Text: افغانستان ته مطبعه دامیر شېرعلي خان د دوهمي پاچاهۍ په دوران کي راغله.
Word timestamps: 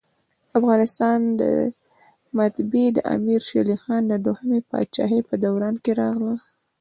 افغانستان 0.57 1.19
ته 1.39 1.49
مطبعه 2.37 2.87
دامیر 2.97 3.41
شېرعلي 3.49 3.75
خان 3.83 4.01
د 4.07 4.13
دوهمي 4.25 4.59
پاچاهۍ 4.69 5.19
په 5.29 5.35
دوران 5.43 5.75
کي 5.83 5.91
راغله. 6.01 6.35